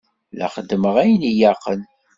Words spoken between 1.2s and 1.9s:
ilaqen.